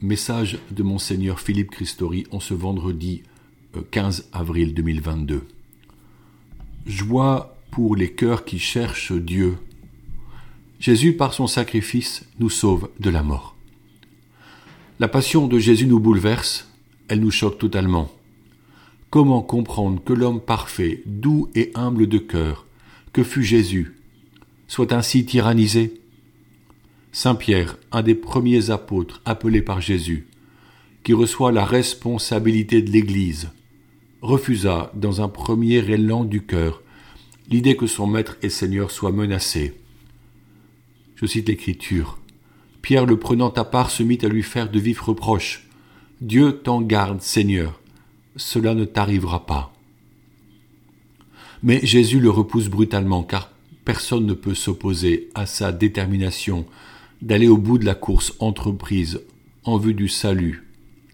Message 0.00 0.58
de 0.70 0.84
Monseigneur 0.84 1.40
Philippe 1.40 1.72
Christori 1.72 2.24
en 2.30 2.38
ce 2.38 2.54
vendredi 2.54 3.24
15 3.90 4.28
euh, 4.32 4.38
avril 4.38 4.72
2022. 4.72 5.42
Joie 6.86 7.56
pour 7.72 7.96
les 7.96 8.12
cœurs 8.12 8.44
qui 8.44 8.60
cherchent 8.60 9.10
Dieu. 9.10 9.56
Jésus, 10.78 11.14
par 11.14 11.34
son 11.34 11.48
sacrifice, 11.48 12.24
nous 12.38 12.48
sauve 12.48 12.90
de 13.00 13.10
la 13.10 13.24
mort. 13.24 13.56
La 15.00 15.08
passion 15.08 15.48
de 15.48 15.58
Jésus 15.58 15.88
nous 15.88 15.98
bouleverse, 15.98 16.70
elle 17.08 17.18
nous 17.18 17.32
choque 17.32 17.58
totalement. 17.58 18.08
Comment 19.10 19.42
comprendre 19.42 20.00
que 20.04 20.12
l'homme 20.12 20.40
parfait, 20.40 21.02
doux 21.06 21.50
et 21.56 21.72
humble 21.74 22.06
de 22.06 22.18
cœur, 22.18 22.66
que 23.12 23.24
fut 23.24 23.42
Jésus, 23.42 23.96
soit 24.68 24.92
ainsi 24.92 25.26
tyrannisé? 25.26 26.00
Saint 27.12 27.34
Pierre, 27.34 27.76
un 27.90 28.02
des 28.02 28.14
premiers 28.14 28.70
apôtres 28.70 29.20
appelés 29.24 29.62
par 29.62 29.80
Jésus, 29.80 30.26
qui 31.04 31.12
reçoit 31.12 31.52
la 31.52 31.64
responsabilité 31.64 32.82
de 32.82 32.90
l'Église, 32.90 33.50
refusa 34.20 34.92
dans 34.94 35.22
un 35.22 35.28
premier 35.28 35.76
élan 35.90 36.24
du 36.24 36.42
cœur 36.42 36.82
l'idée 37.50 37.76
que 37.76 37.86
son 37.86 38.06
maître 38.06 38.36
et 38.42 38.50
Seigneur 38.50 38.90
soit 38.90 39.12
menacé. 39.12 39.74
Je 41.16 41.26
cite 41.26 41.48
l'Écriture. 41.48 42.18
Pierre, 42.82 43.06
le 43.06 43.18
prenant 43.18 43.50
à 43.50 43.64
part, 43.64 43.90
se 43.90 44.02
mit 44.02 44.18
à 44.22 44.28
lui 44.28 44.42
faire 44.42 44.70
de 44.70 44.78
vifs 44.78 45.00
reproches. 45.00 45.66
Dieu 46.20 46.52
t'en 46.52 46.80
garde, 46.80 47.22
Seigneur, 47.22 47.80
cela 48.36 48.74
ne 48.74 48.84
t'arrivera 48.84 49.46
pas. 49.46 49.72
Mais 51.62 51.84
Jésus 51.84 52.20
le 52.20 52.30
repousse 52.30 52.68
brutalement, 52.68 53.22
car 53.22 53.50
personne 53.84 54.26
ne 54.26 54.34
peut 54.34 54.54
s'opposer 54.54 55.30
à 55.34 55.46
sa 55.46 55.72
détermination 55.72 56.66
d'aller 57.22 57.48
au 57.48 57.56
bout 57.56 57.78
de 57.78 57.84
la 57.84 57.94
course 57.94 58.34
entreprise 58.38 59.20
en 59.64 59.76
vue 59.76 59.94
du 59.94 60.08
salut 60.08 60.64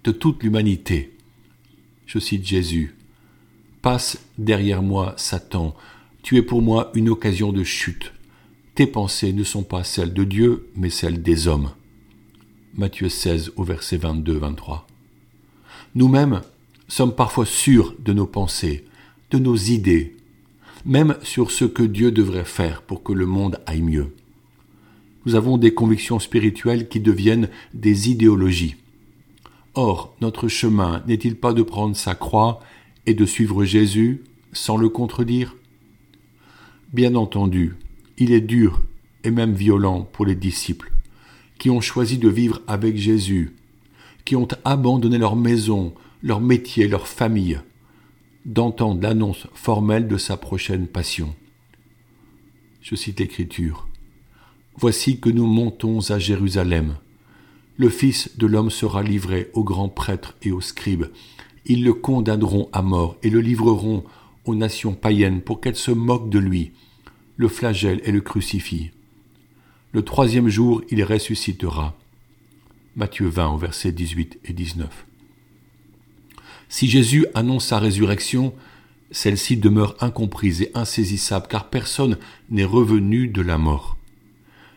de 0.05 0.13
toute 0.13 0.43
l'humanité. 0.43 1.17
Je 2.07 2.19
cite 2.19 2.46
Jésus. 2.46 2.95
Passe 3.80 4.19
derrière 4.38 4.83
moi, 4.83 5.15
Satan, 5.16 5.74
tu 6.23 6.37
es 6.37 6.43
pour 6.43 6.63
moi 6.63 6.91
une 6.95 7.09
occasion 7.09 7.52
de 7.52 7.65
chute. 7.65 8.13
Tes 8.74 8.87
pensées 8.87 9.33
ne 9.33 9.45
sont 9.45 9.63
pas 9.63 9.85
celles 9.85 10.13
de 10.13 10.24
Dieu, 10.24 10.69
mais 10.77 10.91
celles 10.91 11.23
des 11.23 11.49
hommes. 11.49 11.71
Matthieu 12.74 13.09
16 13.09 13.52
au 13.57 13.65
verset 13.65 13.99
22-23. 13.99 14.83
Nous-mêmes 15.95 16.43
sommes 16.89 17.15
parfois 17.15 17.46
sûrs 17.46 17.95
de 17.99 18.13
nos 18.13 18.27
pensées, 18.27 18.85
de 19.30 19.39
nos 19.39 19.57
idées, 19.57 20.16
même 20.85 21.16
sur 21.23 21.51
ce 21.51 21.65
que 21.65 21.83
Dieu 21.83 22.11
devrait 22.11 22.45
faire 22.45 22.83
pour 22.83 23.02
que 23.02 23.13
le 23.13 23.27
monde 23.27 23.61
aille 23.66 23.83
mieux 23.83 24.13
nous 25.27 25.35
avons 25.35 25.57
des 25.59 25.75
convictions 25.75 26.19
spirituelles 26.19 26.89
qui 26.89 27.01
deviennent 27.01 27.49
des 27.73 28.11
idéologies. 28.11 28.77
Or, 29.75 30.15
notre 30.21 30.49
chemin 30.49 31.03
n'est-il 31.07 31.37
pas 31.37 31.53
de 31.53 31.63
prendre 31.63 31.97
sa 31.97 32.15
croix 32.15 32.61
et 33.07 33.15
de 33.15 33.27
suivre 33.27 33.65
Jésus 33.65 34.23
sans 34.52 34.77
le 34.77 34.89
contredire? 34.89 35.57
Bien 36.93 37.15
entendu, 37.15 37.77
il 38.19 38.33
est 38.33 38.41
dur 38.41 38.83
et 39.25 39.30
même 39.30 39.55
violent 39.55 40.02
pour 40.13 40.27
les 40.27 40.37
disciples 40.37 40.93
qui 41.59 41.71
ont 41.71 41.80
choisi 41.80 42.19
de 42.19 42.29
vivre 42.29 42.61
avec 42.67 42.97
Jésus, 42.97 43.55
qui 44.25 44.37
ont 44.37 44.49
abandonné 44.65 45.19
leur 45.19 45.37
maison, 45.37 45.95
leur 46.23 46.41
métier, 46.41 46.89
leur 46.89 47.09
famille, 47.09 47.61
d'entendre 48.45 49.02
l'annonce 49.02 49.47
formelle 49.55 50.07
de 50.07 50.19
sa 50.19 50.37
prochaine 50.37 50.87
passion. 50.87 51.35
Je 52.83 52.95
cite 52.95 53.21
l'Écriture. 53.21 53.89
Voici 54.77 55.21
que 55.21 55.30
nous 55.30 55.47
montons 55.47 56.11
à 56.11 56.19
Jérusalem. 56.19 56.97
Le 57.77 57.89
Fils 57.89 58.37
de 58.39 58.47
l'homme 58.47 58.71
sera 58.71 59.05
livré 59.05 59.51
aux 59.55 59.63
grands 59.63 59.89
prêtres 59.89 60.37
et 60.43 60.51
aux 60.51 60.61
scribes. 60.61 61.07
Ils 61.65 61.85
le 61.85 61.95
condamneront 61.95 62.69
à 62.73 62.83
mort 62.83 63.17
et 63.23 63.30
le 63.30 63.41
livreront 63.41 64.05
aux 64.45 64.55
nations 64.56 64.95
païennes 64.95 65.43
pour 65.43 65.61
qu'elles 65.61 65.77
se 65.77 65.93
moquent 65.93 66.29
de 66.29 66.41
lui, 66.41 66.73
le 67.37 67.49
flagellent 67.49 68.01
et 68.05 68.11
le 68.11 68.21
crucifient. 68.21 68.91
Le 69.93 70.03
troisième 70.03 70.49
jour, 70.49 70.83
il 70.91 71.03
ressuscitera. 71.05 71.97
Matthieu 72.97 73.29
20 73.29 73.51
au 73.51 73.57
verset 73.57 73.93
18 73.93 74.41
et 74.45 74.53
19. 74.53 75.07
Si 76.69 76.89
Jésus 76.89 77.27
annonce 77.34 77.67
sa 77.67 77.79
résurrection, 77.79 78.53
celle-ci 79.13 79.57
demeure 79.57 79.97
incomprise 80.01 80.63
et 80.63 80.73
insaisissable 80.75 81.47
car 81.49 81.71
personne 81.71 82.19
n'est 82.51 82.65
revenu 82.65 83.29
de 83.29 83.41
la 83.41 83.57
mort. 83.57 83.94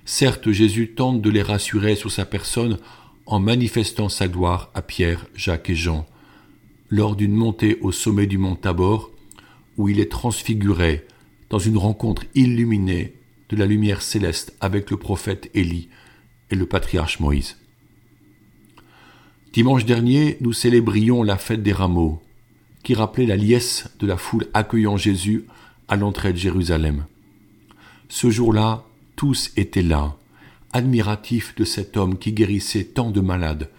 Certes, 0.09 0.51
Jésus 0.51 0.93
tente 0.93 1.21
de 1.21 1.29
les 1.29 1.41
rassurer 1.41 1.97
sur 1.97 2.13
sa 2.13 2.23
personne 2.23 2.77
en 3.25 3.41
manifestant 3.41 4.07
sa 4.07 4.29
gloire 4.29 4.71
à 4.73 4.81
Pierre, 4.81 5.27
Jacques 5.35 5.69
et 5.69 5.75
Jean, 5.75 6.07
lors 6.89 7.17
d'une 7.17 7.33
montée 7.33 7.77
au 7.81 7.91
sommet 7.91 8.25
du 8.25 8.37
mont 8.37 8.55
Tabor, 8.55 9.11
où 9.75 9.89
il 9.89 9.99
est 9.99 10.09
transfiguré 10.09 11.05
dans 11.49 11.59
une 11.59 11.77
rencontre 11.77 12.23
illuminée 12.35 13.15
de 13.49 13.57
la 13.57 13.65
lumière 13.65 14.01
céleste 14.01 14.55
avec 14.61 14.89
le 14.91 14.95
prophète 14.95 15.51
Élie 15.53 15.89
et 16.51 16.55
le 16.55 16.65
patriarche 16.65 17.19
Moïse. 17.19 17.57
Dimanche 19.51 19.83
dernier, 19.83 20.37
nous 20.39 20.53
célébrions 20.53 21.21
la 21.21 21.37
fête 21.37 21.63
des 21.63 21.73
rameaux, 21.73 22.21
qui 22.81 22.93
rappelait 22.93 23.25
la 23.25 23.35
liesse 23.35 23.89
de 23.99 24.07
la 24.07 24.15
foule 24.15 24.47
accueillant 24.53 24.95
Jésus 24.95 25.47
à 25.89 25.97
l'entrée 25.97 26.31
de 26.31 26.37
Jérusalem. 26.37 27.05
Ce 28.07 28.29
jour-là, 28.29 28.86
tous 29.17 29.51
étaient 29.57 29.81
là, 29.81 30.15
admiratifs 30.71 31.55
de 31.55 31.65
cet 31.65 31.97
homme 31.97 32.17
qui 32.17 32.31
guérissait 32.31 32.85
tant 32.85 33.11
de 33.11 33.19
malades, 33.19 33.69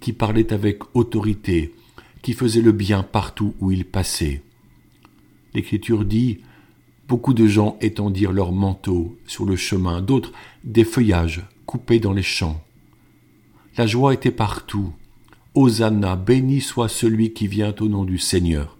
qui 0.00 0.12
parlait 0.12 0.52
avec 0.52 0.80
autorité, 0.96 1.74
qui 2.22 2.32
faisait 2.32 2.62
le 2.62 2.72
bien 2.72 3.04
partout 3.04 3.54
où 3.60 3.70
il 3.70 3.84
passait. 3.84 4.42
L'Écriture 5.54 6.04
dit 6.04 6.40
Beaucoup 7.06 7.34
de 7.34 7.46
gens 7.46 7.76
étendirent 7.80 8.32
leurs 8.32 8.52
manteaux 8.52 9.16
sur 9.26 9.44
le 9.44 9.56
chemin, 9.56 10.02
d'autres 10.02 10.32
des 10.64 10.84
feuillages 10.84 11.44
coupés 11.66 12.00
dans 12.00 12.12
les 12.12 12.22
champs. 12.22 12.62
La 13.76 13.86
joie 13.86 14.14
était 14.14 14.30
partout. 14.30 14.92
Hosanna, 15.54 16.16
béni 16.16 16.60
soit 16.60 16.88
celui 16.88 17.32
qui 17.32 17.46
vient 17.46 17.74
au 17.80 17.88
nom 17.88 18.04
du 18.04 18.18
Seigneur. 18.18 18.76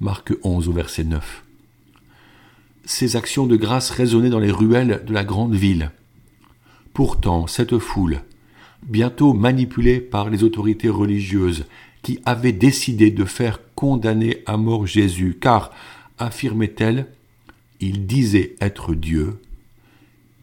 Marc 0.00 0.32
11 0.42 0.68
au 0.68 0.72
verset 0.72 1.04
9 1.04 1.45
ces 2.86 3.16
actions 3.16 3.46
de 3.46 3.56
grâce 3.56 3.90
résonnaient 3.90 4.30
dans 4.30 4.38
les 4.38 4.50
ruelles 4.50 5.02
de 5.06 5.12
la 5.12 5.24
grande 5.24 5.54
ville. 5.54 5.90
Pourtant, 6.94 7.46
cette 7.46 7.78
foule, 7.78 8.22
bientôt 8.84 9.34
manipulée 9.34 10.00
par 10.00 10.30
les 10.30 10.44
autorités 10.44 10.88
religieuses, 10.88 11.66
qui 12.02 12.20
avaient 12.24 12.52
décidé 12.52 13.10
de 13.10 13.24
faire 13.24 13.60
condamner 13.74 14.42
à 14.46 14.56
mort 14.56 14.86
Jésus, 14.86 15.36
car, 15.40 15.72
affirmait-elle, 16.18 17.08
il 17.80 18.06
disait 18.06 18.54
être 18.60 18.94
Dieu, 18.94 19.40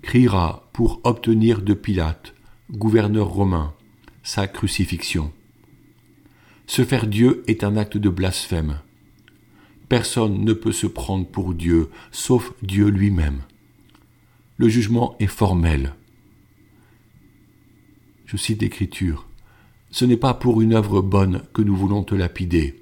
criera 0.01 0.69
pour 0.73 0.99
obtenir 1.05 1.61
de 1.61 1.73
Pilate, 1.73 2.33
gouverneur 2.69 3.27
romain, 3.27 3.73
sa 4.21 4.47
crucifixion. 4.47 5.31
Se 6.67 6.83
faire 6.83 7.07
Dieu 7.07 7.43
est 7.47 7.63
un 7.63 7.77
acte 7.77 7.97
de 7.97 8.09
blasphème. 8.09 8.79
Personne 9.93 10.43
ne 10.43 10.53
peut 10.53 10.71
se 10.71 10.87
prendre 10.87 11.27
pour 11.27 11.53
Dieu, 11.53 11.91
sauf 12.11 12.53
Dieu 12.63 12.87
lui-même. 12.87 13.43
Le 14.57 14.67
jugement 14.67 15.15
est 15.19 15.27
formel. 15.27 15.93
Je 18.25 18.35
cite 18.35 18.63
l'Écriture. 18.63 19.27
Ce 19.91 20.03
n'est 20.03 20.17
pas 20.17 20.33
pour 20.33 20.61
une 20.61 20.73
œuvre 20.73 21.03
bonne 21.03 21.43
que 21.53 21.61
nous 21.61 21.75
voulons 21.75 22.03
te 22.03 22.15
lapider, 22.15 22.81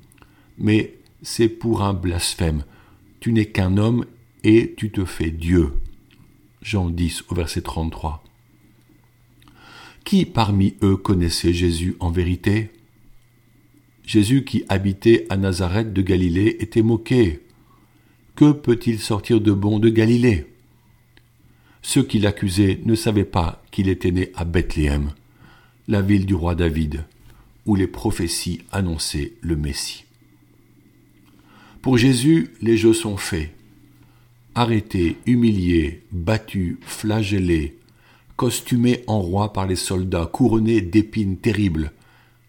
mais 0.58 1.00
c'est 1.22 1.50
pour 1.50 1.82
un 1.84 1.94
blasphème. 1.94 2.64
Tu 3.20 3.34
n'es 3.34 3.48
qu'un 3.48 3.76
homme 3.76 4.06
et 4.46 4.74
tu 4.78 4.90
te 4.90 5.04
fais 5.04 5.32
Dieu. 5.32 5.74
Jean 6.62 6.90
10 6.90 7.26
au 7.28 7.36
verset 7.36 7.64
33. 7.64 8.24
Qui 10.06 10.24
parmi 10.26 10.76
eux 10.82 10.96
connaissait 10.96 11.52
Jésus 11.52 11.98
en 12.00 12.10
vérité? 12.10 12.72
Jésus 14.06 14.44
qui 14.44 14.64
habitait 14.70 15.26
à 15.30 15.38
Nazareth 15.38 15.94
de 15.94 16.02
Galilée 16.02 16.58
était 16.60 16.82
moqué. 16.82 17.42
Que 18.36 18.52
peut-il 18.52 19.00
sortir 19.00 19.42
de 19.42 19.52
bon 19.52 19.80
de 19.80 19.90
Galilée? 19.90 20.48
Ceux 21.82 22.04
qui 22.04 22.20
l'accusaient 22.20 22.80
ne 22.86 22.96
savaient 22.96 23.26
pas 23.26 23.64
qu'il 23.72 23.90
était 23.90 24.12
né 24.12 24.32
à 24.36 24.46
Bethléem, 24.46 25.12
la 25.88 26.02
ville 26.02 26.26
du 26.26 26.36
roi 26.36 26.56
David, 26.56 27.06
où 27.66 27.76
les 27.76 27.88
prophéties 27.88 28.62
annonçaient 28.72 29.34
le 29.42 29.56
Messie. 29.56 30.06
Pour 31.82 31.98
Jésus, 31.98 32.52
les 32.62 32.78
jeux 32.78 32.94
sont 32.94 33.18
faits. 33.18 33.52
Arrêté, 34.54 35.18
humilié, 35.26 36.02
battu, 36.12 36.78
flagellé, 36.82 37.78
costumé 38.36 39.04
en 39.08 39.20
roi 39.20 39.54
par 39.54 39.66
les 39.66 39.76
soldats, 39.76 40.30
couronné 40.32 40.82
d'épines 40.82 41.38
terribles, 41.38 41.92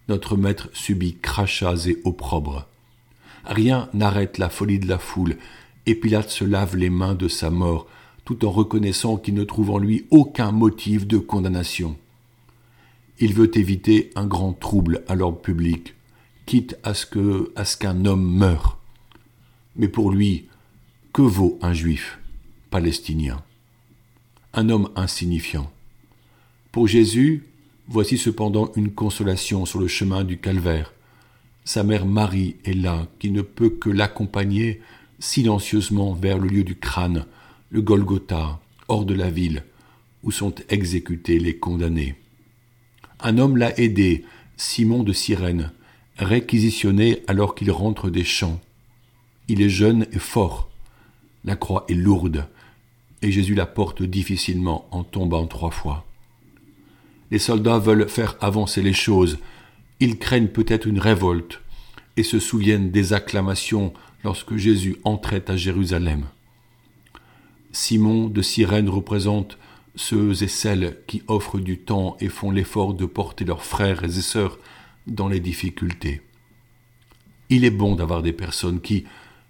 notre 0.07 0.37
maître 0.37 0.69
subit 0.73 1.17
crachats 1.21 1.87
et 1.87 1.97
opprobres. 2.03 2.67
Rien 3.45 3.89
n'arrête 3.93 4.37
la 4.37 4.49
folie 4.49 4.79
de 4.79 4.87
la 4.87 4.99
foule, 4.99 5.37
et 5.85 5.95
Pilate 5.95 6.29
se 6.29 6.45
lave 6.45 6.75
les 6.75 6.89
mains 6.89 7.15
de 7.15 7.27
sa 7.27 7.49
mort, 7.49 7.87
tout 8.25 8.45
en 8.45 8.51
reconnaissant 8.51 9.17
qu'il 9.17 9.33
ne 9.33 9.43
trouve 9.43 9.71
en 9.71 9.77
lui 9.77 10.05
aucun 10.11 10.51
motif 10.51 11.05
de 11.05 11.17
condamnation. 11.17 11.97
Il 13.19 13.33
veut 13.33 13.57
éviter 13.57 14.11
un 14.15 14.25
grand 14.25 14.53
trouble 14.53 15.03
à 15.07 15.15
l'ordre 15.15 15.41
public, 15.41 15.93
quitte 16.45 16.77
à 16.83 16.93
ce 16.93 17.51
à 17.55 17.65
ce 17.65 17.77
qu'un 17.77 18.05
homme 18.05 18.37
meure. 18.37 18.79
Mais 19.75 19.87
pour 19.87 20.11
lui, 20.11 20.47
que 21.11 21.21
vaut 21.21 21.59
un 21.61 21.73
juif 21.73 22.19
palestinien? 22.69 23.43
Un 24.53 24.69
homme 24.69 24.89
insignifiant. 24.95 25.71
Pour 26.71 26.87
Jésus, 26.87 27.45
voici 27.87 28.17
cependant 28.17 28.71
une 28.75 28.91
consolation 28.91 29.65
sur 29.65 29.79
le 29.79 29.87
chemin 29.87 30.23
du 30.23 30.37
calvaire. 30.37 30.93
Sa 31.65 31.83
mère 31.83 32.05
Marie 32.05 32.57
est 32.65 32.73
là, 32.73 33.07
qui 33.19 33.31
ne 33.31 33.41
peut 33.41 33.69
que 33.69 33.89
l'accompagner 33.89 34.81
silencieusement 35.19 36.13
vers 36.13 36.37
le 36.37 36.49
lieu 36.49 36.63
du 36.63 36.75
crâne, 36.75 37.25
le 37.69 37.81
Golgotha, 37.81 38.59
hors 38.87 39.05
de 39.05 39.13
la 39.13 39.29
ville, 39.29 39.63
où 40.23 40.31
sont 40.31 40.53
exécutés 40.69 41.39
les 41.39 41.57
condamnés. 41.57 42.15
Un 43.19 43.37
homme 43.37 43.57
l'a 43.57 43.77
aidé, 43.79 44.25
Simon 44.57 45.03
de 45.03 45.13
Cyrène, 45.13 45.71
réquisitionné 46.17 47.23
alors 47.27 47.55
qu'il 47.55 47.71
rentre 47.71 48.09
des 48.09 48.23
champs. 48.23 48.59
Il 49.47 49.61
est 49.61 49.69
jeune 49.69 50.05
et 50.11 50.19
fort. 50.19 50.69
La 51.45 51.55
croix 51.55 51.85
est 51.89 51.93
lourde, 51.93 52.47
et 53.21 53.31
Jésus 53.31 53.55
la 53.55 53.65
porte 53.65 54.03
difficilement 54.03 54.87
en 54.91 55.03
tombant 55.03 55.47
trois 55.47 55.71
fois. 55.71 56.05
Les 57.33 57.39
soldats 57.39 57.79
veulent 57.79 58.07
faire 58.09 58.35
avancer 58.41 58.83
les 58.83 58.93
choses. 58.93 59.39
Ils 59.99 60.19
craignent 60.19 60.49
peut-être 60.49 60.85
une 60.85 60.99
révolte 60.99 61.61
et 62.15 62.21
se 62.21 62.37
souviennent 62.37 62.91
des 62.91 63.11
acclamations 63.11 63.91
lorsque 64.23 64.55
Jésus 64.55 64.97
entrait 65.03 65.49
à 65.49 65.55
Jérusalem. 65.55 66.25
Simon 67.71 68.27
de 68.27 68.43
Cyrène 68.43 68.87
représente 68.87 69.57
ceux 69.95 70.43
et 70.43 70.47
celles 70.47 70.99
qui 71.07 71.23
offrent 71.27 71.57
du 71.57 71.79
temps 71.79 72.17
et 72.19 72.29
font 72.29 72.51
l'effort 72.51 72.93
de 72.93 73.07
porter 73.07 73.45
leurs 73.45 73.63
frères 73.63 74.03
et 74.03 74.09
sœurs 74.09 74.59
dans 75.07 75.27
les 75.27 75.39
difficultés. 75.39 76.21
Il 77.49 77.65
est 77.65 77.71
bon 77.71 77.95
d'avoir 77.95 78.21
des 78.21 78.33
personnes 78.33 78.79
qui, 78.79 79.05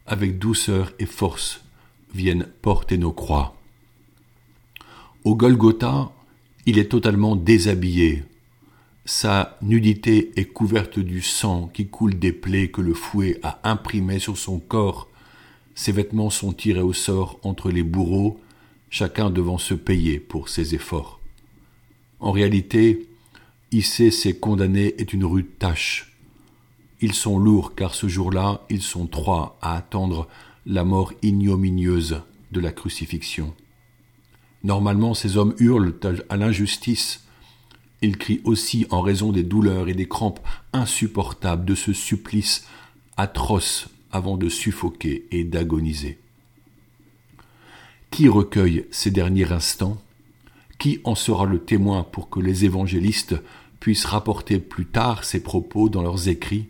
avec 0.07 0.39
douceur 0.39 0.93
et 0.99 1.05
force, 1.05 1.65
viennent 2.15 2.47
porter 2.61 2.97
nos 2.97 3.11
croix. 3.11 3.57
Au 5.25 5.35
Golgotha, 5.35 6.13
il 6.65 6.79
est 6.79 6.89
totalement 6.89 7.35
déshabillé. 7.35 8.23
Sa 9.05 9.57
nudité 9.61 10.31
est 10.37 10.45
couverte 10.45 10.97
du 10.97 11.21
sang 11.21 11.69
qui 11.73 11.87
coule 11.87 12.17
des 12.17 12.31
plaies 12.31 12.69
que 12.69 12.81
le 12.81 12.93
fouet 12.93 13.39
a 13.43 13.59
imprimées 13.69 14.19
sur 14.19 14.37
son 14.37 14.59
corps. 14.59 15.09
Ses 15.75 15.91
vêtements 15.91 16.29
sont 16.29 16.53
tirés 16.53 16.81
au 16.81 16.93
sort 16.93 17.39
entre 17.43 17.69
les 17.69 17.83
bourreaux, 17.83 18.39
chacun 18.89 19.29
devant 19.29 19.57
se 19.57 19.73
payer 19.73 20.19
pour 20.19 20.47
ses 20.47 20.73
efforts. 20.73 21.19
En 22.21 22.31
réalité, 22.31 23.09
hisser 23.71 24.09
ses 24.09 24.37
condamnés 24.37 24.95
est 24.97 25.11
une 25.11 25.25
rude 25.25 25.57
tâche. 25.59 26.13
Ils 27.01 27.13
sont 27.13 27.37
lourds 27.37 27.75
car 27.75 27.95
ce 27.95 28.07
jour-là, 28.07 28.61
ils 28.69 28.81
sont 28.81 29.07
trois 29.07 29.57
à 29.61 29.75
attendre 29.75 30.29
la 30.65 30.85
mort 30.85 31.11
ignominieuse 31.21 32.21
de 32.53 32.61
la 32.61 32.71
crucifixion. 32.71 33.53
Normalement, 34.63 35.13
ces 35.13 35.37
hommes 35.37 35.55
hurlent 35.59 35.93
à 36.29 36.37
l'injustice. 36.37 37.25
Ils 38.01 38.17
crient 38.17 38.41
aussi 38.43 38.85
en 38.89 39.01
raison 39.01 39.31
des 39.31 39.43
douleurs 39.43 39.89
et 39.89 39.93
des 39.93 40.07
crampes 40.07 40.39
insupportables 40.71 41.65
de 41.65 41.75
ce 41.75 41.93
supplice 41.93 42.67
atroce 43.17 43.89
avant 44.11 44.37
de 44.37 44.49
suffoquer 44.49 45.25
et 45.31 45.43
d'agoniser. 45.43 46.19
Qui 48.11 48.29
recueille 48.29 48.85
ces 48.91 49.11
derniers 49.11 49.51
instants? 49.51 50.01
Qui 50.79 50.99
en 51.03 51.15
sera 51.15 51.45
le 51.45 51.59
témoin 51.59 52.03
pour 52.03 52.29
que 52.29 52.39
les 52.39 52.65
évangélistes 52.65 53.35
puissent 53.79 54.05
rapporter 54.05 54.59
plus 54.59 54.85
tard 54.85 55.23
ces 55.23 55.41
propos 55.41 55.89
dans 55.89 56.01
leurs 56.01 56.29
écrits? 56.29 56.67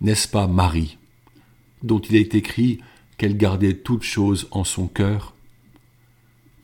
N'est-ce 0.00 0.28
pas 0.28 0.46
Marie, 0.46 0.98
dont 1.82 1.98
il 1.98 2.16
est 2.16 2.34
écrit 2.34 2.80
qu'elle 3.18 3.36
gardait 3.36 3.74
toutes 3.74 4.02
choses 4.02 4.48
en 4.50 4.64
son 4.64 4.86
cœur? 4.86 5.34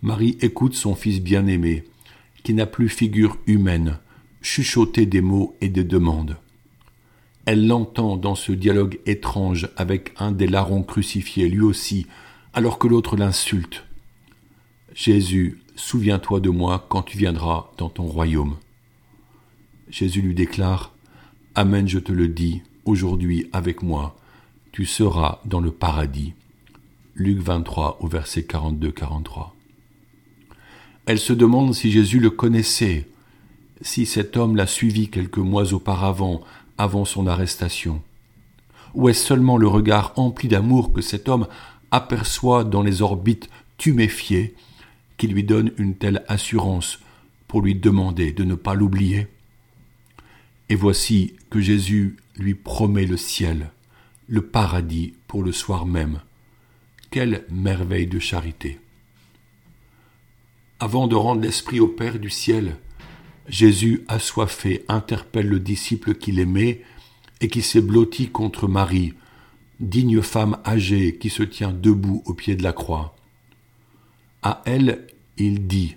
Marie 0.06 0.38
écoute 0.40 0.74
son 0.74 0.94
fils 0.94 1.20
bien-aimé, 1.20 1.82
qui 2.44 2.54
n'a 2.54 2.66
plus 2.66 2.88
figure 2.88 3.38
humaine, 3.48 3.98
chuchoter 4.40 5.04
des 5.04 5.20
mots 5.20 5.56
et 5.60 5.68
des 5.68 5.82
demandes. 5.82 6.36
Elle 7.44 7.66
l'entend 7.66 8.16
dans 8.16 8.36
ce 8.36 8.52
dialogue 8.52 9.00
étrange 9.04 9.68
avec 9.76 10.12
un 10.18 10.30
des 10.30 10.46
larrons 10.46 10.84
crucifiés 10.84 11.48
lui 11.48 11.62
aussi, 11.62 12.06
alors 12.54 12.78
que 12.78 12.86
l'autre 12.86 13.16
l'insulte. 13.16 13.82
Jésus, 14.94 15.60
souviens-toi 15.74 16.38
de 16.38 16.50
moi 16.50 16.86
quand 16.88 17.02
tu 17.02 17.18
viendras 17.18 17.72
dans 17.76 17.88
ton 17.88 18.04
royaume. 18.04 18.58
Jésus 19.90 20.22
lui 20.22 20.36
déclare 20.36 20.94
Amen, 21.56 21.88
je 21.88 21.98
te 21.98 22.12
le 22.12 22.28
dis, 22.28 22.62
aujourd'hui 22.84 23.48
avec 23.52 23.82
moi, 23.82 24.16
tu 24.70 24.86
seras 24.86 25.40
dans 25.46 25.60
le 25.60 25.72
paradis. 25.72 26.32
Luc 27.16 27.38
23 27.38 27.98
au 28.02 28.06
verset 28.06 28.42
42-43. 28.42 29.55
Elle 31.06 31.20
se 31.20 31.32
demande 31.32 31.72
si 31.72 31.92
Jésus 31.92 32.18
le 32.18 32.30
connaissait, 32.30 33.06
si 33.80 34.06
cet 34.06 34.36
homme 34.36 34.56
l'a 34.56 34.66
suivi 34.66 35.08
quelques 35.08 35.38
mois 35.38 35.72
auparavant, 35.72 36.42
avant 36.78 37.04
son 37.04 37.28
arrestation. 37.28 38.02
Ou 38.94 39.08
est-ce 39.08 39.24
seulement 39.24 39.56
le 39.56 39.68
regard 39.68 40.12
empli 40.16 40.48
d'amour 40.48 40.92
que 40.92 41.00
cet 41.00 41.28
homme 41.28 41.46
aperçoit 41.90 42.64
dans 42.64 42.82
les 42.82 43.02
orbites 43.02 43.48
tuméfiées 43.78 44.54
qui 45.16 45.28
lui 45.28 45.44
donne 45.44 45.70
une 45.78 45.94
telle 45.94 46.24
assurance 46.28 46.98
pour 47.46 47.62
lui 47.62 47.74
demander 47.74 48.32
de 48.32 48.44
ne 48.44 48.56
pas 48.56 48.74
l'oublier? 48.74 49.28
Et 50.68 50.74
voici 50.74 51.34
que 51.50 51.60
Jésus 51.60 52.16
lui 52.36 52.54
promet 52.54 53.06
le 53.06 53.16
ciel, 53.16 53.70
le 54.26 54.42
paradis 54.42 55.14
pour 55.28 55.44
le 55.44 55.52
soir 55.52 55.86
même. 55.86 56.20
Quelle 57.10 57.44
merveille 57.50 58.08
de 58.08 58.18
charité 58.18 58.80
avant 60.78 61.06
de 61.06 61.14
rendre 61.14 61.40
l'Esprit 61.40 61.80
au 61.80 61.88
Père 61.88 62.18
du 62.18 62.30
ciel, 62.30 62.76
Jésus 63.48 64.04
assoiffé 64.08 64.84
interpelle 64.88 65.48
le 65.48 65.60
disciple 65.60 66.14
qu'il 66.14 66.38
aimait 66.38 66.82
et 67.40 67.48
qui 67.48 67.62
s'est 67.62 67.80
blotti 67.80 68.28
contre 68.28 68.68
Marie, 68.68 69.14
digne 69.80 70.20
femme 70.20 70.58
âgée 70.66 71.16
qui 71.16 71.30
se 71.30 71.42
tient 71.42 71.72
debout 71.72 72.22
au 72.26 72.34
pied 72.34 72.56
de 72.56 72.62
la 72.62 72.72
croix. 72.72 73.16
À 74.42 74.62
elle, 74.66 75.06
il 75.38 75.66
dit 75.66 75.96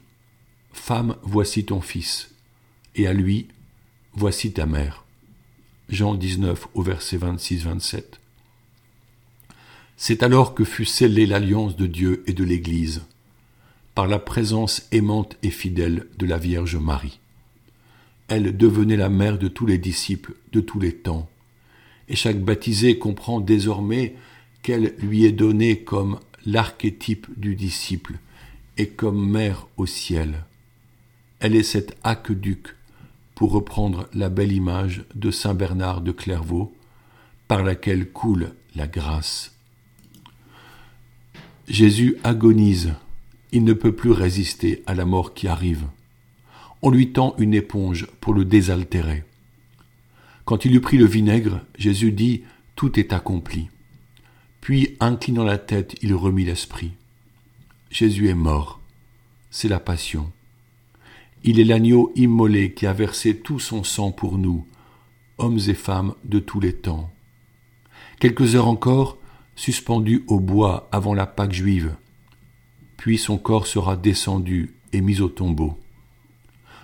Femme, 0.71 1.17
voici 1.23 1.65
ton 1.65 1.81
fils, 1.81 2.33
et 2.95 3.07
à 3.07 3.13
lui, 3.13 3.47
voici 4.13 4.53
ta 4.53 4.65
mère. 4.65 5.05
Jean 5.89 6.13
19 6.13 6.67
au 6.73 6.83
verset 6.83 7.17
26-27. 7.17 8.03
C'est 9.97 10.23
alors 10.23 10.53
que 10.53 10.63
fut 10.63 10.85
scellée 10.85 11.25
l'alliance 11.25 11.75
de 11.75 11.87
Dieu 11.87 12.23
et 12.27 12.33
de 12.33 12.43
l'Église 12.43 13.01
la 14.07 14.19
présence 14.19 14.87
aimante 14.91 15.37
et 15.43 15.49
fidèle 15.49 16.07
de 16.17 16.25
la 16.25 16.37
Vierge 16.37 16.75
Marie. 16.75 17.19
Elle 18.27 18.55
devenait 18.55 18.97
la 18.97 19.09
mère 19.09 19.37
de 19.37 19.47
tous 19.47 19.65
les 19.65 19.77
disciples 19.77 20.35
de 20.51 20.59
tous 20.59 20.79
les 20.79 20.93
temps, 20.93 21.29
et 22.07 22.15
chaque 22.15 22.41
baptisé 22.41 22.97
comprend 22.97 23.39
désormais 23.39 24.15
qu'elle 24.61 24.95
lui 24.99 25.25
est 25.25 25.31
donnée 25.31 25.79
comme 25.81 26.19
l'archétype 26.45 27.27
du 27.37 27.55
disciple 27.55 28.19
et 28.77 28.87
comme 28.87 29.29
mère 29.29 29.67
au 29.77 29.85
ciel. 29.85 30.43
Elle 31.39 31.55
est 31.55 31.63
cet 31.63 31.97
aqueduc, 32.03 32.75
pour 33.35 33.51
reprendre 33.51 34.09
la 34.13 34.29
belle 34.29 34.51
image 34.51 35.05
de 35.15 35.31
Saint 35.31 35.53
Bernard 35.53 36.01
de 36.01 36.11
Clairvaux, 36.11 36.75
par 37.47 37.63
laquelle 37.63 38.11
coule 38.11 38.51
la 38.75 38.85
grâce. 38.85 39.55
Jésus 41.69 42.17
agonise 42.23 42.93
il 43.51 43.63
ne 43.63 43.73
peut 43.73 43.95
plus 43.95 44.11
résister 44.11 44.83
à 44.85 44.93
la 44.93 45.05
mort 45.05 45.33
qui 45.33 45.47
arrive. 45.47 45.85
On 46.81 46.91
lui 46.91 47.11
tend 47.11 47.35
une 47.37 47.53
éponge 47.53 48.07
pour 48.21 48.33
le 48.33 48.45
désaltérer. 48.45 49.23
Quand 50.45 50.65
il 50.65 50.75
eut 50.75 50.81
pris 50.81 50.97
le 50.97 51.05
vinaigre, 51.05 51.61
Jésus 51.77 52.11
dit 52.11 52.43
Tout 52.75 52.99
est 52.99 53.13
accompli. 53.13 53.69
Puis, 54.61 54.95
inclinant 54.99 55.43
la 55.43 55.57
tête, 55.57 55.95
il 56.01 56.13
remit 56.13 56.45
l'esprit. 56.45 56.91
Jésus 57.89 58.29
est 58.29 58.35
mort. 58.35 58.79
C'est 59.51 59.67
la 59.67 59.79
passion. 59.79 60.31
Il 61.43 61.59
est 61.59 61.65
l'agneau 61.65 62.11
immolé 62.15 62.73
qui 62.73 62.85
a 62.85 62.93
versé 62.93 63.37
tout 63.37 63.59
son 63.59 63.83
sang 63.83 64.11
pour 64.11 64.37
nous, 64.37 64.65
hommes 65.37 65.59
et 65.67 65.73
femmes 65.73 66.13
de 66.25 66.39
tous 66.39 66.59
les 66.59 66.73
temps. 66.73 67.09
Quelques 68.19 68.55
heures 68.55 68.67
encore, 68.67 69.17
suspendu 69.55 70.23
au 70.27 70.39
bois 70.39 70.87
avant 70.91 71.13
la 71.13 71.25
Pâque 71.25 71.53
juive, 71.53 71.95
puis 72.99 73.17
son 73.17 73.37
corps 73.37 73.65
sera 73.65 73.95
descendu 73.95 74.75
et 74.91 74.99
mis 74.99 75.21
au 75.21 75.29
tombeau. 75.29 75.79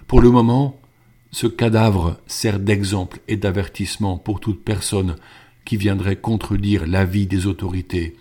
Pour 0.08 0.22
le 0.22 0.32
moment, 0.32 0.80
ce 1.32 1.46
cadavre 1.46 2.18
sert 2.26 2.58
d'exemple 2.58 3.20
et 3.28 3.36
d'avertissement 3.36 4.18
pour 4.18 4.40
toute 4.40 4.64
personne 4.64 5.18
qui 5.66 5.76
viendrait 5.76 6.16
contredire 6.16 6.88
l'avis 6.88 7.28
des 7.28 7.48
autorités 7.48 8.16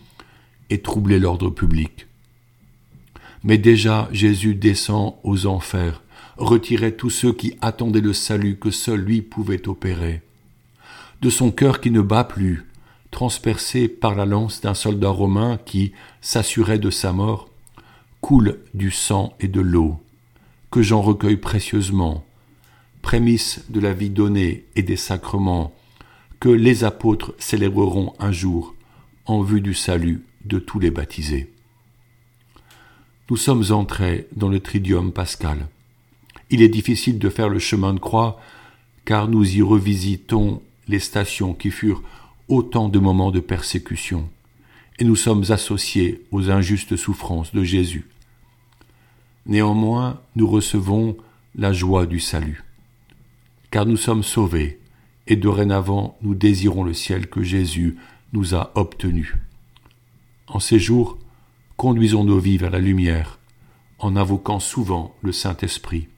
et 0.70 0.82
troubler 0.82 1.20
l'ordre 1.20 1.50
public. 1.50 2.08
Mais 3.44 3.58
déjà 3.58 4.08
Jésus 4.10 4.56
descend 4.56 5.14
aux 5.22 5.46
enfers 5.46 6.02
retirait 6.36 6.96
tous 6.96 7.10
ceux 7.10 7.32
qui 7.32 7.56
attendaient 7.60 8.00
le 8.00 8.12
salut 8.12 8.58
que 8.58 8.72
seul 8.72 9.02
lui 9.02 9.22
pouvait 9.22 9.68
opérer. 9.68 10.22
De 11.22 11.30
son 11.30 11.52
cœur 11.52 11.80
qui 11.80 11.92
ne 11.92 12.00
bat 12.00 12.24
plus, 12.24 12.66
transpercé 13.12 13.86
par 13.86 14.16
la 14.16 14.26
lance 14.26 14.60
d'un 14.60 14.74
soldat 14.74 15.10
romain 15.10 15.60
qui 15.64 15.92
s'assurait 16.20 16.80
de 16.80 16.90
sa 16.90 17.12
mort, 17.12 17.50
coule 18.24 18.60
du 18.72 18.90
sang 18.90 19.34
et 19.38 19.48
de 19.48 19.60
l'eau, 19.60 20.00
que 20.70 20.80
j'en 20.80 21.02
recueille 21.02 21.36
précieusement, 21.36 22.24
prémisse 23.02 23.66
de 23.68 23.80
la 23.80 23.92
vie 23.92 24.08
donnée 24.08 24.64
et 24.76 24.82
des 24.82 24.96
sacrements, 24.96 25.74
que 26.40 26.48
les 26.48 26.84
apôtres 26.84 27.34
célébreront 27.38 28.14
un 28.18 28.32
jour 28.32 28.74
en 29.26 29.42
vue 29.42 29.60
du 29.60 29.74
salut 29.74 30.24
de 30.46 30.58
tous 30.58 30.78
les 30.78 30.90
baptisés. 30.90 31.52
Nous 33.28 33.36
sommes 33.36 33.64
entrés 33.68 34.26
dans 34.34 34.48
le 34.48 34.60
tridium 34.60 35.12
pascal. 35.12 35.68
Il 36.48 36.62
est 36.62 36.70
difficile 36.70 37.18
de 37.18 37.28
faire 37.28 37.50
le 37.50 37.58
chemin 37.58 37.92
de 37.92 38.00
croix, 38.00 38.40
car 39.04 39.28
nous 39.28 39.54
y 39.54 39.60
revisitons 39.60 40.62
les 40.88 40.98
stations 40.98 41.52
qui 41.52 41.70
furent 41.70 42.02
autant 42.48 42.88
de 42.88 42.98
moments 42.98 43.32
de 43.32 43.40
persécution, 43.40 44.30
et 44.98 45.04
nous 45.04 45.16
sommes 45.16 45.44
associés 45.50 46.24
aux 46.30 46.48
injustes 46.48 46.96
souffrances 46.96 47.52
de 47.52 47.64
Jésus. 47.64 48.06
Néanmoins, 49.46 50.20
nous 50.36 50.48
recevons 50.48 51.16
la 51.54 51.72
joie 51.72 52.06
du 52.06 52.18
salut, 52.18 52.64
car 53.70 53.86
nous 53.86 53.96
sommes 53.96 54.22
sauvés, 54.22 54.80
et 55.26 55.36
dorénavant 55.36 56.18
nous 56.22 56.34
désirons 56.34 56.84
le 56.84 56.92
ciel 56.92 57.28
que 57.28 57.42
Jésus 57.42 57.96
nous 58.32 58.54
a 58.54 58.72
obtenu. 58.74 59.36
En 60.48 60.60
ces 60.60 60.78
jours, 60.78 61.18
conduisons 61.76 62.24
nos 62.24 62.38
vies 62.38 62.58
vers 62.58 62.70
la 62.70 62.78
lumière, 62.78 63.38
en 63.98 64.16
invoquant 64.16 64.60
souvent 64.60 65.14
le 65.22 65.32
Saint-Esprit. 65.32 66.08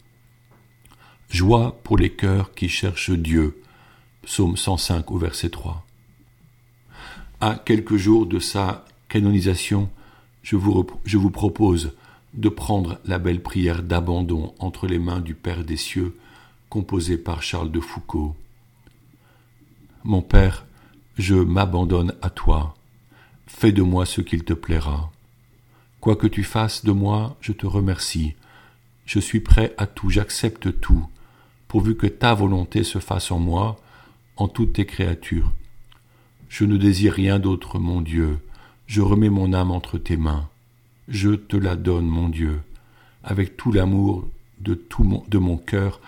Joie 1.28 1.80
pour 1.82 1.98
les 1.98 2.10
cœurs 2.10 2.54
qui 2.54 2.68
cherchent 2.68 3.10
Dieu. 3.10 3.62
Psaume 4.22 4.56
105 4.56 5.10
au 5.12 5.18
verset 5.18 5.50
3. 5.50 5.84
À 7.40 7.54
quelques 7.64 7.96
jours 7.96 8.26
de 8.26 8.38
sa 8.38 8.84
canonisation, 9.08 9.88
je 10.42 10.56
vous, 10.56 10.86
je 11.04 11.16
vous 11.16 11.30
propose 11.30 11.92
de 12.34 12.48
prendre 12.48 12.98
la 13.04 13.18
belle 13.18 13.42
prière 13.42 13.82
d'abandon 13.82 14.54
entre 14.58 14.86
les 14.86 14.98
mains 14.98 15.20
du 15.20 15.34
Père 15.34 15.64
des 15.64 15.76
cieux, 15.76 16.16
composée 16.68 17.18
par 17.18 17.42
Charles 17.42 17.70
de 17.70 17.80
Foucault. 17.80 18.36
Mon 20.04 20.22
Père, 20.22 20.66
je 21.16 21.34
m'abandonne 21.34 22.14
à 22.22 22.30
toi. 22.30 22.74
Fais 23.46 23.72
de 23.72 23.82
moi 23.82 24.04
ce 24.04 24.20
qu'il 24.20 24.44
te 24.44 24.52
plaira. 24.52 25.10
Quoi 26.00 26.16
que 26.16 26.26
tu 26.26 26.44
fasses 26.44 26.84
de 26.84 26.92
moi, 26.92 27.36
je 27.40 27.52
te 27.52 27.66
remercie. 27.66 28.34
Je 29.06 29.18
suis 29.18 29.40
prêt 29.40 29.74
à 29.78 29.86
tout, 29.86 30.10
j'accepte 30.10 30.80
tout, 30.80 31.08
pourvu 31.68 31.96
que 31.96 32.06
ta 32.06 32.34
volonté 32.34 32.84
se 32.84 32.98
fasse 32.98 33.30
en 33.30 33.38
moi, 33.38 33.80
en 34.36 34.48
toutes 34.48 34.74
tes 34.74 34.86
créatures. 34.86 35.52
Je 36.48 36.64
ne 36.64 36.76
désire 36.76 37.14
rien 37.14 37.38
d'autre, 37.38 37.78
mon 37.78 38.00
Dieu. 38.00 38.38
Je 38.86 39.00
remets 39.00 39.30
mon 39.30 39.52
âme 39.52 39.70
entre 39.70 39.98
tes 39.98 40.16
mains 40.16 40.48
je 41.08 41.30
te 41.30 41.56
la 41.56 41.76
donne, 41.76 42.06
mon 42.06 42.28
Dieu, 42.28 42.60
avec 43.24 43.56
tout 43.56 43.72
l'amour 43.72 44.28
de 44.60 44.74
tout 44.74 45.24
de 45.28 45.38
mon 45.38 45.56
cœur, 45.56 46.00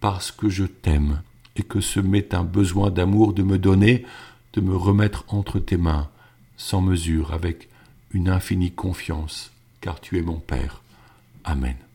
parce 0.00 0.30
que 0.30 0.48
je 0.48 0.64
t'aime, 0.64 1.22
et 1.56 1.62
que 1.62 1.80
ce 1.80 2.00
m'est 2.00 2.34
un 2.34 2.44
besoin 2.44 2.90
d'amour 2.90 3.32
de 3.32 3.42
me 3.42 3.58
donner, 3.58 4.04
de 4.52 4.60
me 4.60 4.76
remettre 4.76 5.24
entre 5.28 5.58
tes 5.58 5.76
mains, 5.76 6.08
sans 6.56 6.80
mesure, 6.80 7.32
avec 7.32 7.68
une 8.12 8.28
infinie 8.28 8.72
confiance, 8.72 9.52
car 9.80 10.00
tu 10.00 10.18
es 10.18 10.22
mon 10.22 10.38
Père. 10.38 10.82
Amen. 11.44 11.85